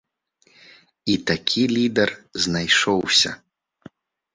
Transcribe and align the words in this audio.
І 1.13 1.19
такі 1.29 1.63
лідар 1.75 2.09
знайшоўся. 2.49 3.41